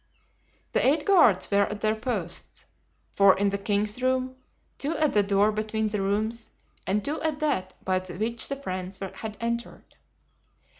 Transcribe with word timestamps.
The 0.71 0.83
eight 0.83 1.05
guards 1.05 1.51
were 1.51 1.67
at 1.67 1.81
their 1.81 1.93
posts. 1.93 2.65
Four 3.11 3.37
in 3.37 3.51
the 3.51 3.57
king's 3.59 4.01
room, 4.01 4.35
two 4.79 4.97
at 4.97 5.13
the 5.13 5.21
door 5.21 5.51
between 5.51 5.85
the 5.85 6.01
rooms 6.01 6.49
and 6.87 7.05
two 7.05 7.21
at 7.21 7.39
that 7.41 7.75
by 7.85 7.99
which 7.99 8.49
the 8.49 8.55
friends 8.55 8.97
had 8.97 9.37
entered. 9.39 9.97